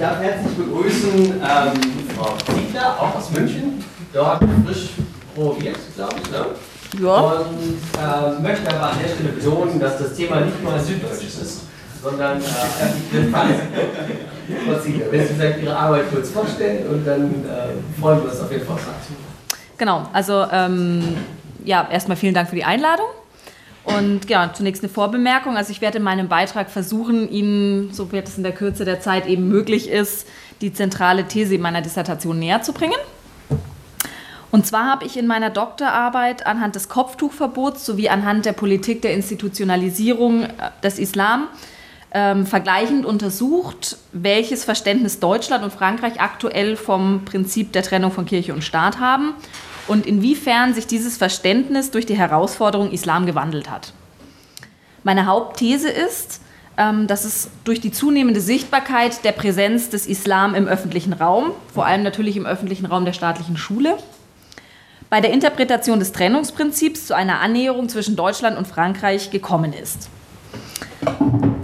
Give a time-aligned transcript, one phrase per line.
[0.00, 1.80] darf herzlich begrüßen ähm,
[2.16, 4.90] Frau Ziegler, auch aus München, dort frisch
[5.34, 6.30] promoviert, glaube ich.
[6.30, 6.46] Ne?
[7.04, 7.20] Ja.
[7.20, 11.42] Und äh, möchte aber an der Stelle betonen, dass das Thema nicht nur ein süddeutsches
[11.42, 11.64] ist,
[12.02, 12.42] sondern äh,
[14.66, 18.40] Frau Ziegler, wenn Sie vielleicht Ihre Arbeit kurz vorstellen und dann äh, freuen wir uns
[18.40, 18.94] auf Ihren Vortrag.
[19.76, 21.16] Genau, also ähm,
[21.64, 22.99] ja, erstmal vielen Dank für die Einladung.
[23.84, 25.56] Und ja, zunächst eine Vorbemerkung.
[25.56, 29.00] Also ich werde in meinem Beitrag versuchen, Ihnen, so wird es in der Kürze der
[29.00, 30.26] Zeit eben möglich ist,
[30.60, 32.98] die zentrale These meiner Dissertation näher zu bringen.
[34.50, 39.14] Und zwar habe ich in meiner Doktorarbeit anhand des Kopftuchverbots sowie anhand der Politik der
[39.14, 40.48] Institutionalisierung äh,
[40.82, 41.46] des Islam
[42.12, 48.52] ähm, vergleichend untersucht, welches Verständnis Deutschland und Frankreich aktuell vom Prinzip der Trennung von Kirche
[48.52, 49.34] und Staat haben
[49.88, 53.92] und inwiefern sich dieses Verständnis durch die Herausforderung Islam gewandelt hat.
[55.02, 56.40] Meine Hauptthese ist,
[56.76, 61.86] ähm, dass es durch die zunehmende Sichtbarkeit der Präsenz des Islam im öffentlichen Raum, vor
[61.86, 63.96] allem natürlich im öffentlichen Raum der staatlichen Schule,
[65.10, 70.08] bei der Interpretation des Trennungsprinzips zu einer Annäherung zwischen Deutschland und Frankreich gekommen ist.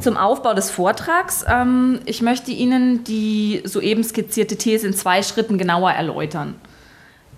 [0.01, 1.45] Zum Aufbau des Vortrags.
[1.49, 6.57] Ähm, ich möchte Ihnen die soeben skizzierte These in zwei Schritten genauer erläutern.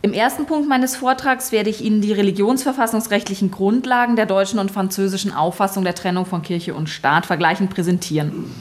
[0.00, 5.32] Im ersten Punkt meines Vortrags werde ich Ihnen die religionsverfassungsrechtlichen Grundlagen der deutschen und französischen
[5.32, 8.54] Auffassung der Trennung von Kirche und Staat vergleichend präsentieren.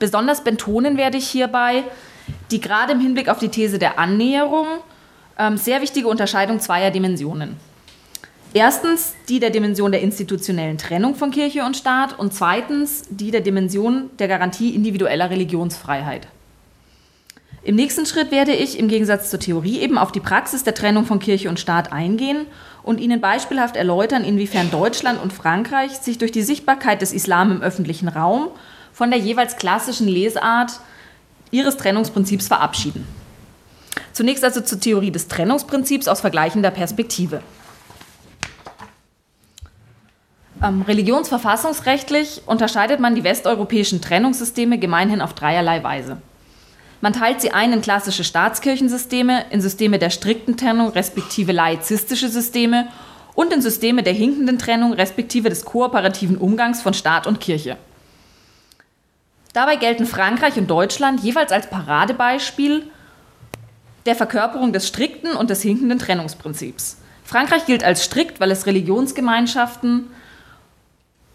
[0.00, 1.84] Besonders betonen werde ich hierbei
[2.50, 4.66] die gerade im Hinblick auf die These der Annäherung
[5.38, 7.56] ähm, sehr wichtige Unterscheidung zweier Dimensionen.
[8.52, 13.40] Erstens die der Dimension der institutionellen Trennung von Kirche und Staat und zweitens die der
[13.40, 16.28] Dimension der Garantie individueller Religionsfreiheit.
[17.64, 21.06] Im nächsten Schritt werde ich im Gegensatz zur Theorie eben auf die Praxis der Trennung
[21.06, 22.46] von Kirche und Staat eingehen
[22.82, 27.62] und Ihnen beispielhaft erläutern, inwiefern Deutschland und Frankreich sich durch die Sichtbarkeit des Islam im
[27.62, 28.48] öffentlichen Raum
[28.92, 30.72] von der jeweils klassischen Lesart
[31.50, 33.06] ihres Trennungsprinzips verabschieden.
[34.12, 37.40] Zunächst also zur Theorie des Trennungsprinzips aus vergleichender Perspektive.
[40.62, 46.18] Ähm, religionsverfassungsrechtlich unterscheidet man die westeuropäischen Trennungssysteme gemeinhin auf dreierlei Weise.
[47.04, 52.88] Man teilt sie ein in klassische Staatskirchensysteme, in Systeme der strikten Trennung respektive laizistische Systeme
[53.34, 57.76] und in Systeme der hinkenden Trennung respektive des kooperativen Umgangs von Staat und Kirche.
[59.52, 62.84] Dabei gelten Frankreich und Deutschland jeweils als Paradebeispiel
[64.06, 66.96] der Verkörperung des strikten und des hinkenden Trennungsprinzips.
[67.22, 70.06] Frankreich gilt als strikt, weil es Religionsgemeinschaften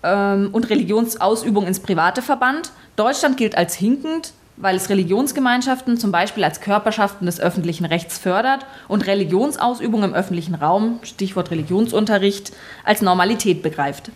[0.02, 2.72] ähm, und Religionsausübung ins Private verbannt.
[2.96, 8.66] Deutschland gilt als hinkend, weil es Religionsgemeinschaften zum Beispiel als Körperschaften des öffentlichen Rechts fördert
[8.90, 12.52] und Religionsausübung im öffentlichen Raum, Stichwort Religionsunterricht,
[12.84, 14.12] als Normalität begreift.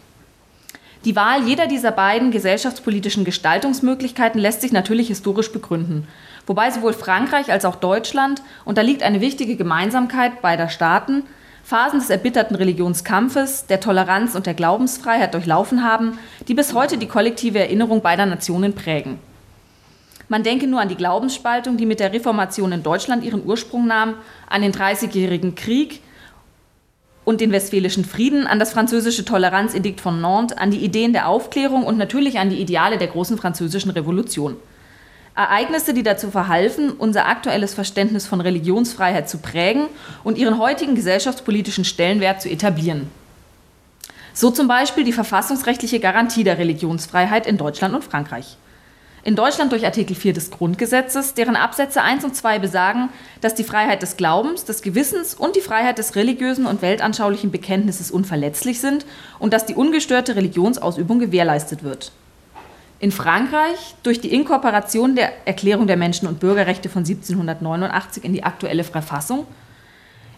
[1.06, 6.08] Die Wahl jeder dieser beiden gesellschaftspolitischen Gestaltungsmöglichkeiten lässt sich natürlich historisch begründen,
[6.46, 11.24] wobei sowohl Frankreich als auch Deutschland, und da liegt eine wichtige Gemeinsamkeit beider Staaten,
[11.66, 17.08] Phasen des erbitterten Religionskampfes, der Toleranz und der Glaubensfreiheit durchlaufen haben, die bis heute die
[17.08, 19.20] kollektive Erinnerung beider Nationen prägen.
[20.30, 24.16] Man denke nur an die Glaubensspaltung, die mit der Reformation in Deutschland ihren Ursprung nahm,
[24.50, 26.02] an den Dreißigjährigen Krieg
[27.26, 31.84] und den Westfälischen Frieden, an das französische Toleranzedikt von Nantes, an die Ideen der Aufklärung
[31.84, 34.56] und natürlich an die Ideale der großen französischen Revolution.
[35.36, 39.88] Ereignisse, die dazu verhalfen, unser aktuelles Verständnis von Religionsfreiheit zu prägen
[40.24, 43.10] und ihren heutigen gesellschaftspolitischen Stellenwert zu etablieren.
[44.34, 48.58] So zum Beispiel die verfassungsrechtliche Garantie der Religionsfreiheit in Deutschland und Frankreich.
[49.26, 53.08] In Deutschland durch Artikel 4 des Grundgesetzes, deren Absätze 1 und 2 besagen,
[53.40, 58.12] dass die Freiheit des Glaubens, des Gewissens und die Freiheit des religiösen und weltanschaulichen Bekenntnisses
[58.12, 59.06] unverletzlich sind
[59.40, 62.12] und dass die ungestörte Religionsausübung gewährleistet wird.
[63.00, 68.44] In Frankreich durch die Inkorporation der Erklärung der Menschen- und Bürgerrechte von 1789 in die
[68.44, 69.48] aktuelle Verfassung.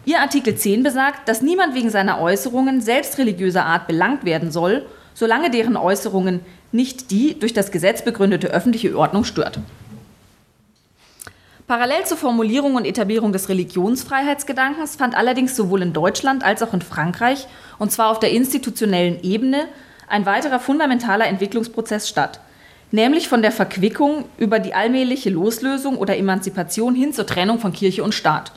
[0.04, 4.86] Ihr Artikel 10 besagt, dass niemand wegen seiner Äußerungen selbst religiöser Art belangt werden soll,
[5.16, 6.40] solange deren Äußerungen
[6.72, 9.58] nicht die durch das Gesetz begründete öffentliche Ordnung stört.
[11.66, 16.82] Parallel zur Formulierung und Etablierung des Religionsfreiheitsgedankens fand allerdings sowohl in Deutschland als auch in
[16.82, 17.48] Frankreich,
[17.78, 19.66] und zwar auf der institutionellen Ebene,
[20.06, 22.38] ein weiterer fundamentaler Entwicklungsprozess statt,
[22.92, 28.04] nämlich von der Verquickung über die allmähliche Loslösung oder Emanzipation hin zur Trennung von Kirche
[28.04, 28.52] und Staat.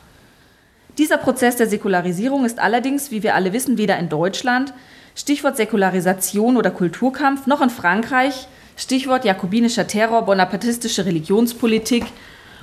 [1.00, 4.74] Dieser Prozess der Säkularisierung ist allerdings, wie wir alle wissen, weder in Deutschland
[5.16, 8.48] Stichwort Säkularisation oder Kulturkampf, noch in Frankreich,
[8.78, 12.06] Stichwort jakobinischer Terror, bonapartistische Religionspolitik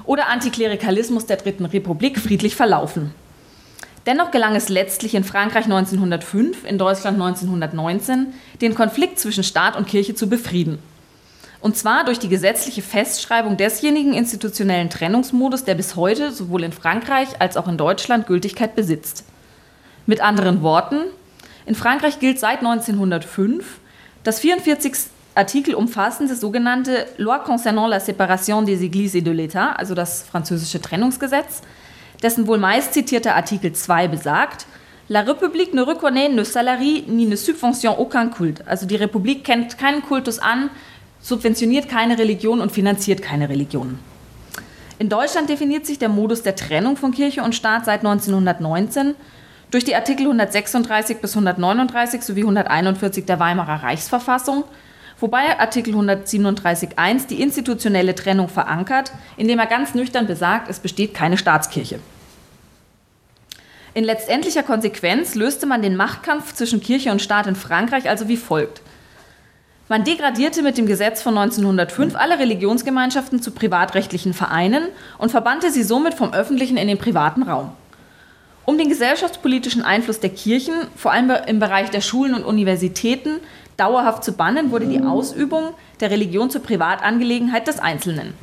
[0.05, 3.15] oder Antiklerikalismus der Dritten Republik friedlich verlaufen.
[4.07, 8.29] Dennoch gelang es letztlich in Frankreich 1905, in Deutschland 1919,
[8.61, 10.79] den Konflikt zwischen Staat und Kirche zu befrieden.
[11.61, 17.29] Und zwar durch die gesetzliche Festschreibung desjenigen institutionellen Trennungsmodus, der bis heute sowohl in Frankreich
[17.41, 19.25] als auch in Deutschland Gültigkeit besitzt.
[20.07, 20.99] Mit anderen Worten,
[21.67, 23.65] in Frankreich gilt seit 1905
[24.25, 24.93] das 44.
[25.35, 30.81] Artikel umfassende sogenannte Loi concernant la séparation des Églises et de l'État, also das französische
[30.81, 31.61] Trennungsgesetz,
[32.23, 34.67] dessen wohl meist zitierter Artikel 2 besagt,
[35.09, 38.67] La République ne reconnaît ne salarie ni ne subvention aucun culte.
[38.67, 40.71] Also die Republik kennt keinen Kultus an,
[41.21, 44.01] subventioniert keine Religion und finanziert keine Religion.
[44.99, 49.15] In Deutschland definiert sich der Modus der Trennung von Kirche und Staat seit 1919
[49.71, 54.65] durch die Artikel 136 bis 139 sowie 141 der Weimarer Reichsverfassung,
[55.19, 61.39] wobei Artikel 137.1 die institutionelle Trennung verankert, indem er ganz nüchtern besagt, es besteht keine
[61.39, 61.99] Staatskirche.
[63.95, 68.37] In letztendlicher Konsequenz löste man den Machtkampf zwischen Kirche und Staat in Frankreich also wie
[68.37, 68.83] folgt.
[69.89, 75.83] Man degradierte mit dem Gesetz von 1905 alle Religionsgemeinschaften zu privatrechtlichen Vereinen und verbannte sie
[75.83, 77.71] somit vom öffentlichen in den privaten Raum.
[78.67, 83.39] Um den gesellschaftspolitischen Einfluss der Kirchen, vor allem im Bereich der Schulen und Universitäten,
[83.77, 88.35] dauerhaft zu bannen, wurde die Ausübung der Religion zur Privatangelegenheit des Einzelnen.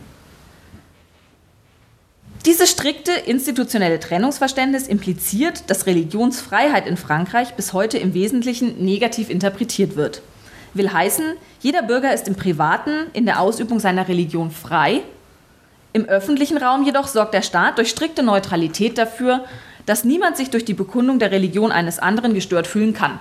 [2.46, 9.98] Dieses strikte institutionelle Trennungsverständnis impliziert, dass Religionsfreiheit in Frankreich bis heute im Wesentlichen negativ interpretiert
[9.98, 10.22] wird.
[10.74, 11.26] Will heißen,
[11.60, 15.04] jeder Bürger ist im Privaten in der Ausübung seiner Religion frei,
[15.94, 19.46] im öffentlichen Raum jedoch sorgt der Staat durch strikte Neutralität dafür,
[19.86, 23.20] dass niemand sich durch die Bekundung der Religion eines anderen gestört fühlen kann.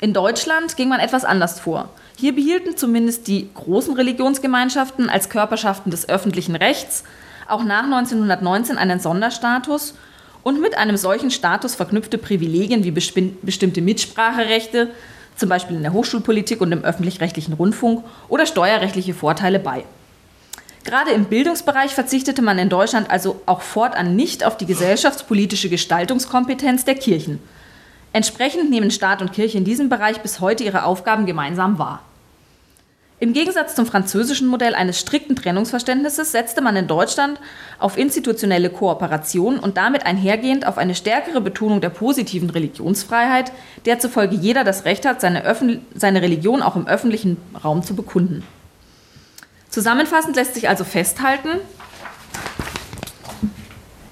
[0.00, 1.90] In Deutschland ging man etwas anders vor.
[2.16, 7.04] Hier behielten zumindest die großen Religionsgemeinschaften als Körperschaften des öffentlichen Rechts
[7.48, 9.94] auch nach 1919 einen Sonderstatus
[10.42, 14.88] und mit einem solchen Status verknüpfte Privilegien wie bestimmte Mitspracherechte,
[15.36, 19.84] zum Beispiel in der Hochschulpolitik und im öffentlich-rechtlichen Rundfunk, oder steuerrechtliche Vorteile bei.
[20.84, 26.84] Gerade im Bildungsbereich verzichtete man in Deutschland also auch fortan nicht auf die gesellschaftspolitische Gestaltungskompetenz
[26.84, 27.38] der Kirchen.
[28.12, 32.02] Entsprechend nehmen Staat und Kirche in diesem Bereich bis heute ihre Aufgaben gemeinsam wahr.
[33.20, 37.38] Im Gegensatz zum französischen Modell eines strikten Trennungsverständnisses setzte man in Deutschland
[37.78, 43.52] auf institutionelle Kooperation und damit einhergehend auf eine stärkere Betonung der positiven Religionsfreiheit,
[43.84, 45.44] der zufolge jeder das Recht hat, seine,
[45.94, 48.42] seine Religion auch im öffentlichen Raum zu bekunden.
[49.70, 51.48] Zusammenfassend lässt sich also festhalten,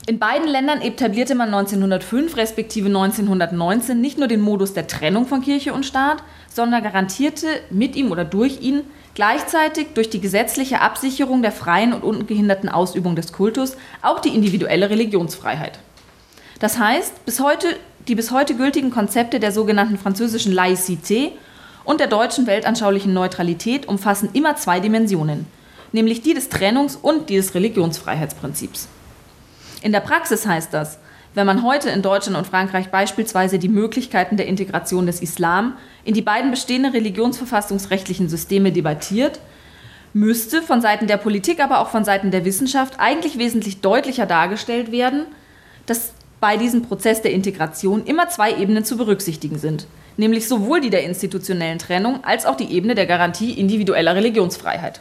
[0.09, 5.43] in beiden Ländern etablierte man 1905 respektive 1919 nicht nur den Modus der Trennung von
[5.43, 11.43] Kirche und Staat, sondern garantierte mit ihm oder durch ihn gleichzeitig durch die gesetzliche Absicherung
[11.43, 15.79] der freien und ungehinderten Ausübung des Kultus auch die individuelle Religionsfreiheit.
[16.59, 17.77] Das heißt, bis heute,
[18.07, 21.33] die bis heute gültigen Konzepte der sogenannten französischen Laïcité
[21.89, 25.47] und der deutschen weltanschaulichen Neutralität umfassen immer zwei Dimensionen,
[25.91, 28.89] nämlich die des Trennungs- und die des Religionsfreiheitsprinzips.
[29.81, 30.99] In der Praxis heißt das,
[31.33, 36.13] wenn man heute in Deutschland und Frankreich beispielsweise die Möglichkeiten der Integration des Islam in
[36.13, 39.41] die beiden bestehenden religionsverfassungsrechtlichen Systeme debattiert,
[40.13, 44.93] müsste von Seiten der Politik, aber auch von Seiten der Wissenschaft eigentlich wesentlich deutlicher dargestellt
[44.93, 45.25] werden,
[45.87, 49.87] dass bei diesem Prozess der Integration immer zwei Ebenen zu berücksichtigen sind
[50.19, 55.01] nämlich sowohl die der institutionellen Trennung als auch die Ebene der Garantie individueller Religionsfreiheit.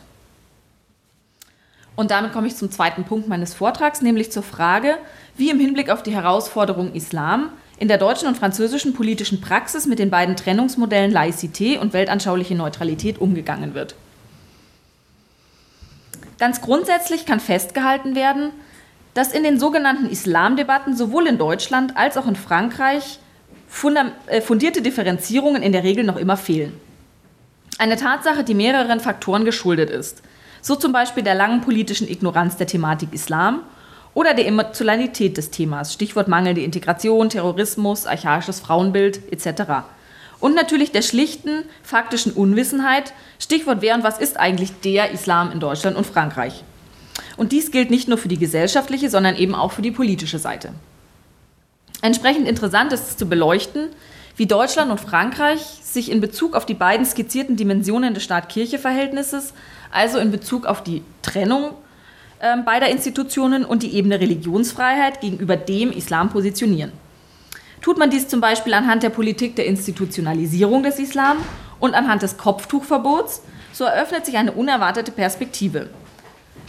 [1.95, 4.97] Und damit komme ich zum zweiten Punkt meines Vortrags, nämlich zur Frage,
[5.35, 9.99] wie im Hinblick auf die Herausforderung Islam in der deutschen und französischen politischen Praxis mit
[9.99, 13.95] den beiden Trennungsmodellen Laïcité und weltanschauliche Neutralität umgegangen wird.
[16.37, 18.51] Ganz grundsätzlich kann festgehalten werden,
[19.15, 23.19] dass in den sogenannten Islamdebatten sowohl in Deutschland als auch in Frankreich
[23.67, 26.73] fundierte Differenzierungen in der Regel noch immer fehlen.
[27.77, 30.23] Eine Tatsache, die mehreren Faktoren geschuldet ist.
[30.61, 33.61] So zum Beispiel der langen politischen Ignoranz der Thematik Islam
[34.13, 39.85] oder der Emotionalität des Themas, Stichwort mangelnde Integration, Terrorismus, archaisches Frauenbild etc.
[40.39, 45.59] Und natürlich der schlichten faktischen Unwissenheit, Stichwort wer und was ist eigentlich der Islam in
[45.59, 46.63] Deutschland und Frankreich.
[47.37, 50.73] Und dies gilt nicht nur für die gesellschaftliche, sondern eben auch für die politische Seite.
[52.07, 53.89] Entsprechend interessant ist es zu beleuchten,
[54.37, 59.53] wie Deutschland und Frankreich sich in Bezug auf die beiden skizzierten Dimensionen des Staat-Kirche-Verhältnisses,
[59.91, 61.71] also in Bezug auf die Trennung
[62.39, 66.93] äh, beider Institutionen und die Ebene Religionsfreiheit gegenüber dem Islam positionieren.
[67.81, 71.35] Tut man dies zum Beispiel anhand der Politik der Institutionalisierung des Islam
[71.81, 73.41] und anhand des Kopftuchverbots,
[73.73, 75.89] so eröffnet sich eine unerwartete Perspektive.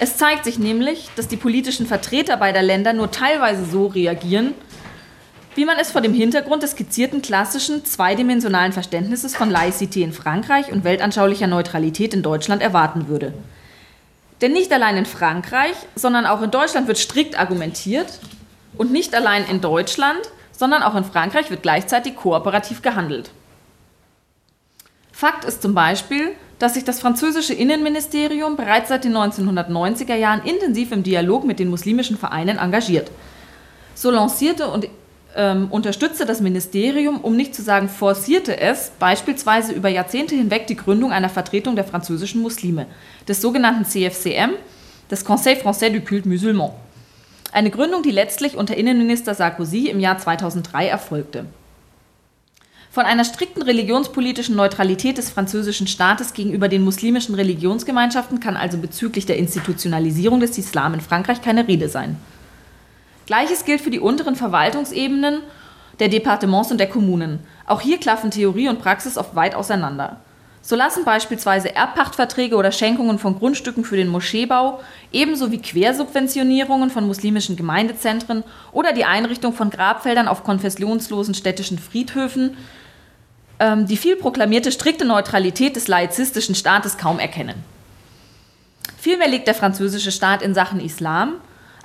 [0.01, 4.55] Es zeigt sich nämlich, dass die politischen Vertreter beider Länder nur teilweise so reagieren,
[5.59, 10.71] wie man es vor dem Hintergrund des skizzierten klassischen zweidimensionalen Verständnisses von Laicité in Frankreich
[10.71, 13.35] und weltanschaulicher Neutralität in Deutschland erwarten würde.
[14.41, 18.21] Denn nicht allein in Frankreich, sondern auch in Deutschland wird strikt argumentiert
[18.77, 20.21] und nicht allein in Deutschland,
[20.53, 23.33] sondern auch in Frankreich wird gleichzeitig kooperativ gehandelt.
[25.11, 30.93] Fakt ist zum Beispiel, dass sich das französische Innenministerium bereits seit den 1990er Jahren intensiv
[30.93, 33.11] im Dialog mit den muslimischen Vereinen engagiert.
[33.97, 34.87] So lancierte und
[35.39, 40.77] ähm, unterstützte das Ministerium, um nicht zu sagen forcierte es, beispielsweise über Jahrzehnte hinweg die
[40.77, 42.87] Gründung einer Vertretung der französischen Muslime,
[43.29, 44.51] des sogenannten CFCM,
[45.11, 46.73] des Conseil Français du Culte Musulman.
[47.53, 51.47] Eine Gründung, die letztlich unter Innenminister Sarkozy im Jahr 2003 erfolgte.
[52.91, 59.25] Von einer strikten religionspolitischen Neutralität des französischen Staates gegenüber den muslimischen Religionsgemeinschaften kann also bezüglich
[59.25, 62.17] der Institutionalisierung des Islam in Frankreich keine Rede sein.
[63.29, 65.43] Gleiches gilt für die unteren Verwaltungsebenen
[65.99, 67.41] der Departements und der Kommunen.
[67.67, 70.17] Auch hier klaffen Theorie und Praxis oft weit auseinander.
[70.63, 74.81] So lassen beispielsweise Erbpachtverträge oder Schenkungen von Grundstücken für den Moscheebau,
[75.13, 82.57] ebenso wie Quersubventionierungen von muslimischen Gemeindezentren oder die Einrichtung von Grabfeldern auf konfessionslosen städtischen Friedhöfen
[83.59, 87.63] ähm, die viel proklamierte strikte Neutralität des laizistischen Staates kaum erkennen.
[88.97, 91.35] Vielmehr legt der französische Staat in Sachen Islam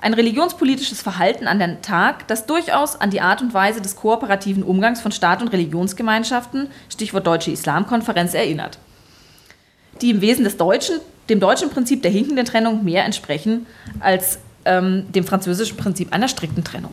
[0.04, 4.62] ein religionspolitisches Verhalten an den Tag, das durchaus an die Art und Weise des kooperativen
[4.62, 8.78] Umgangs von Staat und Religionsgemeinschaften, Stichwort Deutsche Islamkonferenz, erinnert,
[10.02, 10.96] die im Wesen des deutschen,
[11.30, 13.66] dem deutschen Prinzip der hinkenden Trennung mehr entsprechen
[14.00, 16.92] als ähm, dem französischen Prinzip einer strikten Trennung.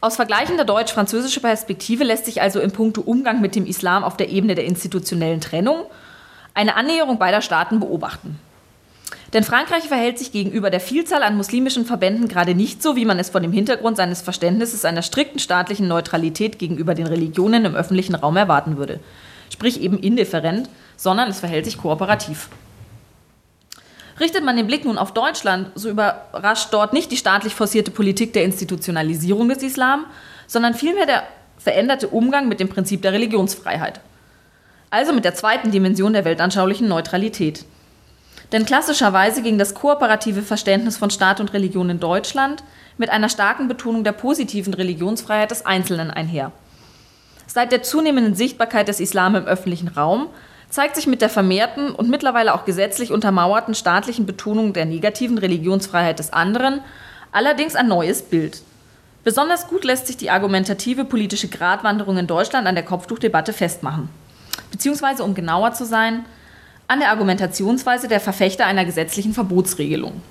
[0.00, 4.30] Aus vergleichender deutsch-französischer Perspektive lässt sich also im Punkto Umgang mit dem Islam auf der
[4.30, 5.84] Ebene der institutionellen Trennung
[6.54, 8.38] eine Annäherung beider Staaten beobachten.
[9.32, 13.18] Denn Frankreich verhält sich gegenüber der Vielzahl an muslimischen Verbänden gerade nicht so, wie man
[13.18, 18.14] es vor dem Hintergrund seines Verständnisses einer strikten staatlichen Neutralität gegenüber den Religionen im öffentlichen
[18.14, 19.00] Raum erwarten würde.
[19.50, 22.48] Sprich eben indifferent, sondern es verhält sich kooperativ.
[24.18, 28.32] Richtet man den Blick nun auf Deutschland, so überrascht dort nicht die staatlich forcierte Politik
[28.32, 30.06] der Institutionalisierung des Islam,
[30.46, 31.22] sondern vielmehr der
[31.58, 34.00] veränderte Umgang mit dem Prinzip der Religionsfreiheit.
[34.90, 37.64] Also mit der zweiten Dimension der weltanschaulichen Neutralität.
[38.52, 42.64] Denn klassischerweise ging das kooperative Verständnis von Staat und Religion in Deutschland
[42.96, 46.52] mit einer starken Betonung der positiven Religionsfreiheit des Einzelnen einher.
[47.46, 50.28] Seit der zunehmenden Sichtbarkeit des Islam im öffentlichen Raum
[50.70, 56.18] zeigt sich mit der vermehrten und mittlerweile auch gesetzlich untermauerten staatlichen Betonung der negativen Religionsfreiheit
[56.18, 56.80] des anderen
[57.32, 58.62] allerdings ein neues Bild.
[59.24, 64.08] Besonders gut lässt sich die argumentative politische Gratwanderung in Deutschland an der Kopftuchdebatte festmachen.
[64.70, 66.24] Beziehungsweise, um genauer zu sein,
[66.88, 70.22] an der Argumentationsweise der Verfechter einer gesetzlichen Verbotsregelung.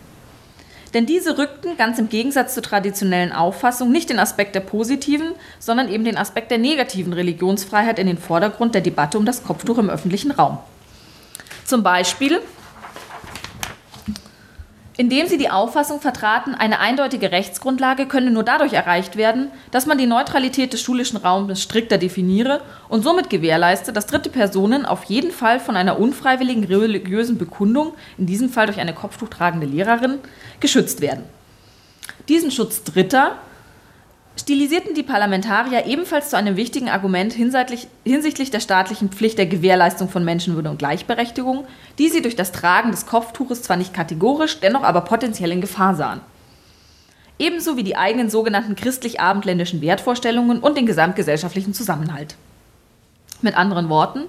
[0.94, 5.90] Denn diese rückten ganz im Gegensatz zur traditionellen Auffassung nicht den Aspekt der positiven, sondern
[5.90, 9.90] eben den Aspekt der negativen Religionsfreiheit in den Vordergrund der Debatte um das Kopftuch im
[9.90, 10.58] öffentlichen Raum.
[11.66, 12.42] Zum Beispiel
[14.98, 20.00] indem sie die Auffassung vertraten, eine eindeutige Rechtsgrundlage könne nur dadurch erreicht werden, dass man
[20.00, 25.32] die Neutralität des schulischen Raumes strikter definiere und somit gewährleiste, dass dritte Personen auf jeden
[25.32, 30.18] Fall von einer unfreiwilligen religiösen Bekundung, in diesem Fall durch eine Kopftuch tragende Lehrerin,
[30.60, 31.24] geschützt werden.
[32.28, 33.38] Diesen Schutz Dritter
[34.40, 40.24] stilisierten die Parlamentarier ebenfalls zu einem wichtigen Argument hinsichtlich der staatlichen Pflicht der Gewährleistung von
[40.24, 41.66] Menschenwürde und Gleichberechtigung,
[41.98, 45.96] die sie durch das Tragen des Kopftuches zwar nicht kategorisch, dennoch aber potenziell in Gefahr
[45.96, 46.22] sahen.
[47.40, 52.36] Ebenso wie die eigenen sogenannten christlich-abendländischen Wertvorstellungen und den gesamtgesellschaftlichen Zusammenhalt.
[53.42, 54.24] Mit anderen Worten,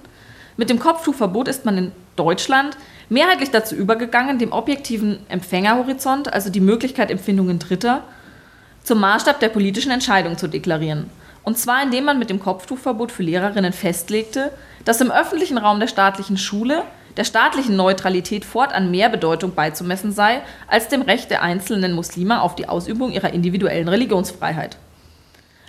[0.56, 2.76] mit dem Kopftuchverbot ist man in Deutschland
[3.08, 8.02] mehrheitlich dazu übergegangen, dem objektiven Empfängerhorizont, also die Möglichkeit Empfindungen Dritter,
[8.88, 11.10] zum Maßstab der politischen Entscheidung zu deklarieren.
[11.44, 14.50] Und zwar indem man mit dem Kopftuchverbot für Lehrerinnen festlegte,
[14.86, 16.84] dass im öffentlichen Raum der staatlichen Schule
[17.18, 22.54] der staatlichen Neutralität fortan mehr Bedeutung beizumessen sei als dem Recht der einzelnen Muslime auf
[22.54, 24.78] die Ausübung ihrer individuellen Religionsfreiheit.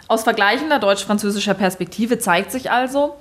[0.07, 3.17] Aus vergleichender deutsch-französischer Perspektive zeigt sich also,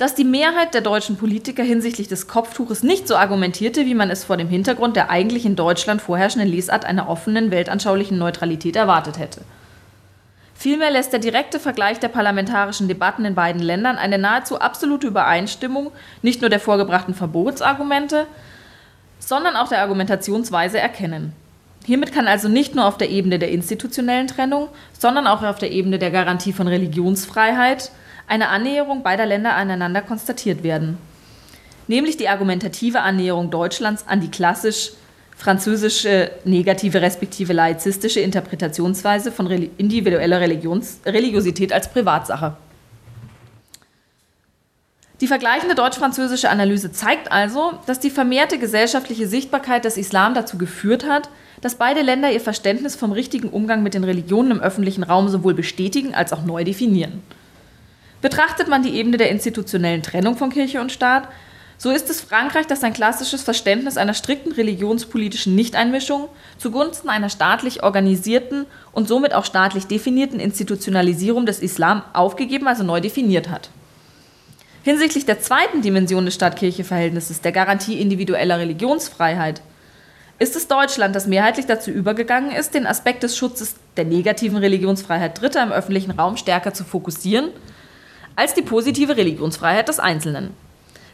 [0.00, 4.24] dass die Mehrheit der deutschen Politiker hinsichtlich des Kopftuches nicht so argumentierte, wie man es
[4.24, 9.42] vor dem Hintergrund der eigentlich in Deutschland vorherrschenden Lesart einer offenen weltanschaulichen Neutralität erwartet hätte.
[10.54, 15.92] Vielmehr lässt der direkte Vergleich der parlamentarischen Debatten in beiden Ländern eine nahezu absolute Übereinstimmung
[16.22, 18.26] nicht nur der vorgebrachten Verbotsargumente,
[19.18, 21.34] sondern auch der Argumentationsweise erkennen.
[21.84, 25.72] Hiermit kann also nicht nur auf der Ebene der institutionellen Trennung, sondern auch auf der
[25.72, 27.90] Ebene der Garantie von Religionsfreiheit
[28.30, 30.98] eine Annäherung beider Länder aneinander konstatiert werden.
[31.88, 34.92] Nämlich die argumentative Annäherung Deutschlands an die klassisch
[35.36, 42.56] französische negative respektive laizistische Interpretationsweise von individueller Religions Religiosität als Privatsache.
[45.20, 51.04] Die vergleichende deutsch-französische Analyse zeigt also, dass die vermehrte gesellschaftliche Sichtbarkeit des Islam dazu geführt
[51.04, 51.28] hat,
[51.62, 55.54] dass beide Länder ihr Verständnis vom richtigen Umgang mit den Religionen im öffentlichen Raum sowohl
[55.54, 57.22] bestätigen als auch neu definieren.
[58.22, 61.28] Betrachtet man die Ebene der institutionellen Trennung von Kirche und Staat,
[61.78, 67.82] so ist es Frankreich, das sein klassisches Verständnis einer strikten religionspolitischen Nichteinmischung zugunsten einer staatlich
[67.82, 73.70] organisierten und somit auch staatlich definierten Institutionalisierung des Islam aufgegeben, also neu definiert hat.
[74.82, 79.62] Hinsichtlich der zweiten Dimension des Staat-Kirche-Verhältnisses, der Garantie individueller Religionsfreiheit,
[80.38, 85.40] ist es Deutschland, das mehrheitlich dazu übergegangen ist, den Aspekt des Schutzes der negativen Religionsfreiheit
[85.40, 87.50] Dritter im öffentlichen Raum stärker zu fokussieren,
[88.36, 90.54] als die positive Religionsfreiheit des Einzelnen.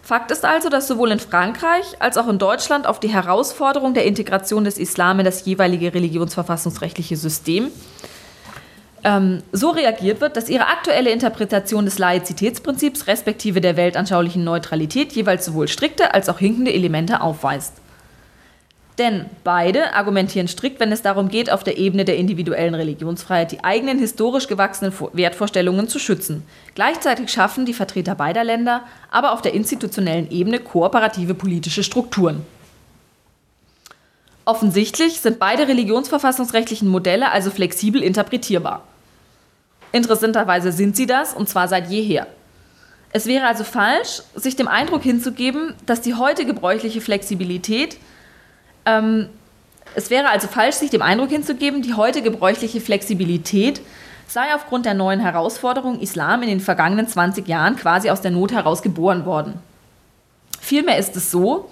[0.03, 4.05] Fakt ist also, dass sowohl in Frankreich als auch in Deutschland auf die Herausforderung der
[4.05, 7.73] Integration des Islam in das jeweilige religionsverfassungsrechtliche System
[9.03, 15.45] ähm, so reagiert wird, dass ihre aktuelle Interpretation des Laizitätsprinzips respektive der weltanschaulichen Neutralität jeweils
[15.45, 17.75] sowohl strikte als auch hinkende Elemente aufweist.
[18.99, 23.63] Denn beide argumentieren strikt, wenn es darum geht, auf der Ebene der individuellen Religionsfreiheit die
[23.63, 26.45] eigenen historisch gewachsenen Wertvorstellungen zu schützen.
[26.75, 32.43] Gleichzeitig schaffen die Vertreter beider Länder aber auf der institutionellen Ebene kooperative politische Strukturen.
[34.47, 38.85] Offensichtlich sind beide religionsverfassungsrechtlichen Modelle also flexibel interpretierbar.
[39.93, 42.29] Interessanterweise sind sie das, und zwar seit jeher.
[43.13, 47.99] Es wäre also falsch, sich dem Eindruck hinzugeben, dass die heute gebräuchliche Flexibilität,
[48.87, 49.29] ähm,
[49.95, 53.81] es wäre also falsch, sich dem Eindruck hinzugeben, die heute gebräuchliche Flexibilität
[54.29, 58.53] sei aufgrund der neuen Herausforderungen Islam in den vergangenen 20 Jahren quasi aus der Not
[58.53, 59.55] heraus geboren worden.
[60.61, 61.71] Vielmehr ist es so,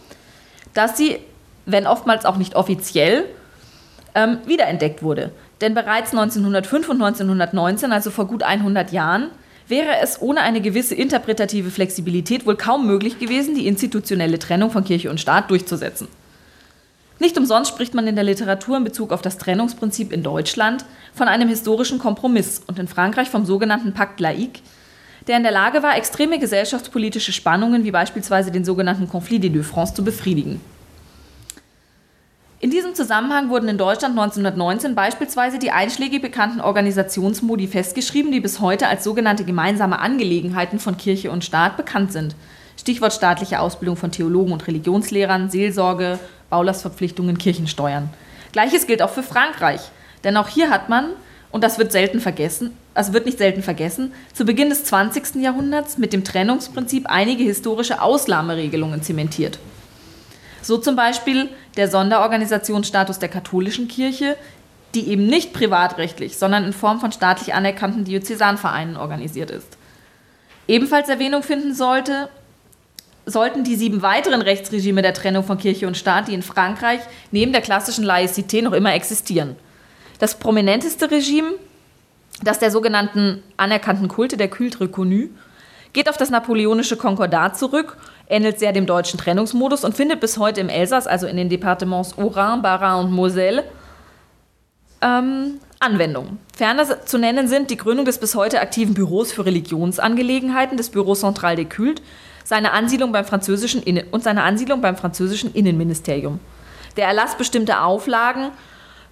[0.72, 1.18] dass sie,
[1.66, 3.24] wenn oftmals auch nicht offiziell,
[4.14, 5.32] ähm, wiederentdeckt wurde.
[5.60, 9.30] Denn bereits 1905 und 1919, also vor gut 100 Jahren,
[9.66, 14.84] wäre es ohne eine gewisse interpretative Flexibilität wohl kaum möglich gewesen, die institutionelle Trennung von
[14.84, 16.06] Kirche und Staat durchzusetzen.
[17.20, 21.28] Nicht umsonst spricht man in der Literatur in Bezug auf das Trennungsprinzip in Deutschland von
[21.28, 24.60] einem historischen Kompromiss und in Frankreich vom sogenannten Pakt laïque,
[25.28, 29.66] der in der Lage war, extreme gesellschaftspolitische Spannungen wie beispielsweise den sogenannten Conflit des deux
[29.66, 30.60] France zu befriedigen.
[32.60, 38.60] In diesem Zusammenhang wurden in Deutschland 1919 beispielsweise die einschlägig bekannten Organisationsmodi festgeschrieben, die bis
[38.60, 42.34] heute als sogenannte gemeinsame Angelegenheiten von Kirche und Staat bekannt sind.
[42.78, 46.18] Stichwort staatliche Ausbildung von Theologen und Religionslehrern, Seelsorge,
[46.54, 48.10] Baulastverpflichtungen, Kirchensteuern.
[48.52, 49.80] Gleiches gilt auch für Frankreich,
[50.22, 51.06] denn auch hier hat man,
[51.50, 55.42] und das wird selten vergessen, also wird nicht selten vergessen, zu Beginn des 20.
[55.42, 59.58] Jahrhunderts mit dem Trennungsprinzip einige historische Ausnahmeregelungen zementiert.
[60.62, 64.36] So zum Beispiel der Sonderorganisationsstatus der katholischen Kirche,
[64.94, 69.76] die eben nicht privatrechtlich, sondern in Form von staatlich anerkannten Diözesanvereinen organisiert ist.
[70.68, 72.28] Ebenfalls Erwähnung finden sollte,
[73.26, 77.52] sollten die sieben weiteren Rechtsregime der Trennung von Kirche und Staat, die in Frankreich neben
[77.52, 79.56] der klassischen Laïcité noch immer existieren.
[80.18, 81.52] Das prominenteste Regime,
[82.42, 85.28] das der sogenannten anerkannten Kulte der Culte reconnu,
[85.92, 87.96] geht auf das napoleonische Konkordat zurück
[88.28, 92.16] ähnelt sehr dem deutschen Trennungsmodus und findet bis heute im Elsass, also in den Departements
[92.16, 93.64] Haut-Rhin, Bas-Rhin und Moselle,
[95.02, 96.38] ähm, Anwendung.
[96.56, 101.14] Ferner zu nennen sind die Gründung des bis heute aktiven Büros für Religionsangelegenheiten, des Bureau
[101.14, 102.02] Central des Cultes,
[102.44, 106.38] seine Ansiedlung beim französischen Innen und seine Ansiedlung beim französischen Innenministerium.
[106.96, 108.50] Der Erlass bestimmter Auflagen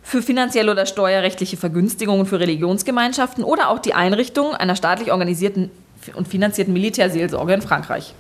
[0.03, 5.71] für finanzielle oder steuerrechtliche Vergünstigungen für Religionsgemeinschaften oder auch die Einrichtung einer staatlich organisierten
[6.15, 8.15] und finanzierten Militärseelsorge in Frankreich.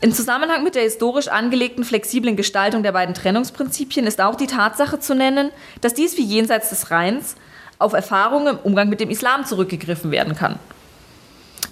[0.00, 5.00] In Zusammenhang mit der historisch angelegten flexiblen Gestaltung der beiden Trennungsprinzipien ist auch die Tatsache
[5.00, 7.34] zu nennen, dass dies wie jenseits des Rheins
[7.80, 10.58] auf Erfahrungen im Umgang mit dem Islam zurückgegriffen werden kann.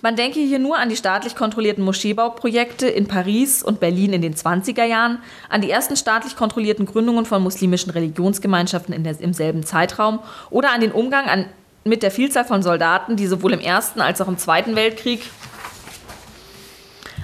[0.02, 4.34] Man denke hier nur an die staatlich kontrollierten Moscheebauprojekte in Paris und Berlin in den
[4.34, 5.18] 20er Jahren,
[5.48, 10.20] an die ersten staatlich kontrollierten Gründungen von muslimischen Religionsgemeinschaften der, im selben Zeitraum
[10.50, 11.46] oder an den Umgang an,
[11.84, 15.22] mit der Vielzahl von Soldaten, die sowohl im Ersten als auch im Zweiten Weltkrieg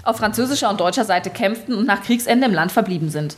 [0.05, 3.37] auf französischer und deutscher Seite kämpften und nach Kriegsende im Land verblieben sind.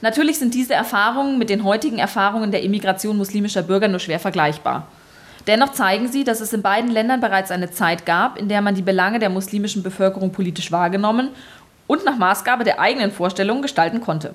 [0.00, 4.88] Natürlich sind diese Erfahrungen mit den heutigen Erfahrungen der Immigration muslimischer Bürger nur schwer vergleichbar.
[5.46, 8.74] Dennoch zeigen sie, dass es in beiden Ländern bereits eine Zeit gab, in der man
[8.74, 11.30] die Belange der muslimischen Bevölkerung politisch wahrgenommen
[11.86, 14.34] und nach Maßgabe der eigenen Vorstellungen gestalten konnte.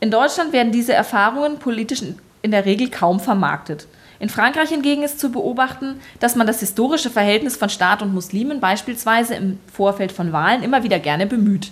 [0.00, 2.02] In Deutschland werden diese Erfahrungen politisch
[2.42, 3.88] in der Regel kaum vermarktet.
[4.20, 8.60] In Frankreich hingegen ist zu beobachten, dass man das historische Verhältnis von Staat und Muslimen
[8.60, 11.70] beispielsweise im Vorfeld von Wahlen immer wieder gerne bemüht.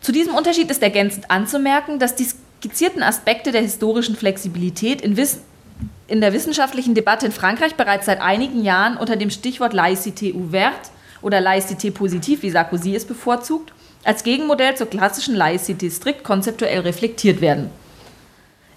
[0.00, 5.40] Zu diesem Unterschied ist ergänzend anzumerken, dass die skizzierten Aspekte der historischen Flexibilität in, Wiss
[6.06, 10.90] in der wissenschaftlichen Debatte in Frankreich bereits seit einigen Jahren unter dem Stichwort Laïcité ouverte
[11.22, 13.72] oder Laïcité positiv, wie Sarkozy es bevorzugt,
[14.04, 17.70] als Gegenmodell zur klassischen Laïcité strikt konzeptuell reflektiert werden.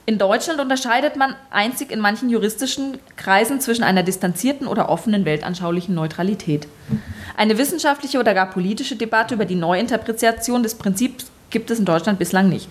[0.05, 5.93] In Deutschland unterscheidet man einzig in manchen juristischen Kreisen zwischen einer distanzierten oder offenen weltanschaulichen
[5.93, 6.65] Neutralität.
[7.35, 12.19] Eine wissenschaftliche oder gar politische Debatte über die Neuinterpretation des Prinzips gibt es in Deutschland
[12.19, 12.69] bislang nicht.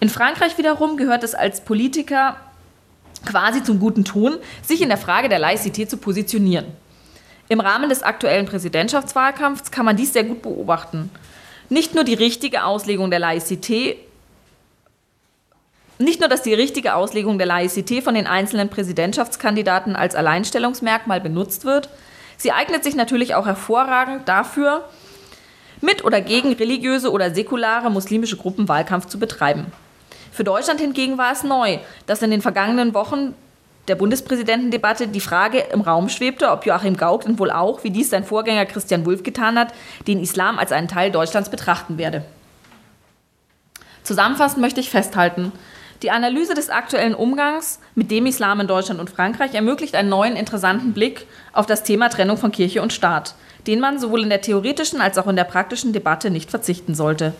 [0.00, 2.38] In Frankreich wiederum gehört es als Politiker
[3.24, 6.66] quasi zum guten Ton, sich in der Frage der Laïcité zu positionieren.
[7.48, 11.10] Im Rahmen des aktuellen Präsidentschaftswahlkampfs kann man dies sehr gut beobachten.
[11.70, 13.96] Nicht nur die richtige Auslegung der Laïcité
[15.98, 21.64] nicht nur, dass die richtige Auslegung der Laizität von den einzelnen Präsidentschaftskandidaten als Alleinstellungsmerkmal benutzt
[21.64, 21.88] wird,
[22.36, 24.88] sie eignet sich natürlich auch hervorragend dafür,
[25.80, 29.66] mit oder gegen religiöse oder säkulare muslimische Gruppen Wahlkampf zu betreiben.
[30.32, 33.34] Für Deutschland hingegen war es neu, dass in den vergangenen Wochen
[33.88, 38.10] der Bundespräsidentendebatte die Frage im Raum schwebte, ob Joachim Gauck denn wohl auch, wie dies
[38.10, 39.72] sein Vorgänger Christian Wulff getan hat,
[40.06, 42.24] den Islam als einen Teil Deutschlands betrachten werde.
[44.02, 45.52] Zusammenfassend möchte ich festhalten,
[46.02, 50.36] die Analyse des aktuellen Umgangs mit dem Islam in Deutschland und Frankreich ermöglicht einen neuen
[50.36, 53.34] interessanten Blick auf das Thema Trennung von Kirche und Staat,
[53.66, 57.34] den man sowohl in der theoretischen als auch in der praktischen Debatte nicht verzichten sollte.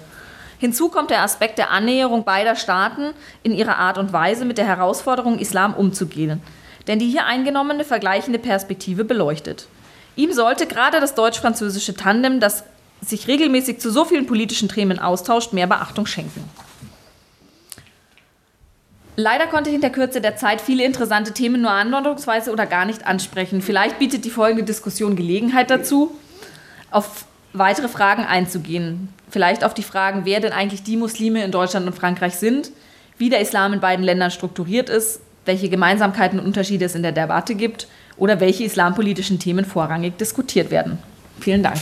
[0.59, 4.67] Hinzu kommt der Aspekt der Annäherung beider Staaten in ihrer Art und Weise mit der
[4.67, 6.43] Herausforderung, Islam umzugehen,
[6.87, 9.69] denn die hier eingenommene vergleichende Perspektive beleuchtet.
[10.17, 12.65] Ihm sollte gerade das deutsch-französische Tandem, das
[13.01, 16.43] sich regelmäßig zu so vielen politischen Themen austauscht, mehr Beachtung schenken.
[19.15, 22.85] Leider konnte ich in der Kürze der Zeit viele interessante Themen nur andeutungsweise oder gar
[22.85, 23.63] nicht ansprechen.
[23.63, 26.17] Vielleicht bietet die folgende Diskussion Gelegenheit dazu,
[26.91, 29.09] auf weitere Fragen einzugehen.
[29.31, 32.71] Vielleicht auf die Fragen, wer denn eigentlich die Muslime in Deutschland und Frankreich sind,
[33.19, 37.13] wie der Islam in beiden Ländern strukturiert ist, welche Gemeinsamkeiten und Unterschiede es in der
[37.13, 40.99] Debatte gibt oder welche islampolitischen Themen vorrangig diskutiert werden.
[41.41, 41.79] Vielen Dank.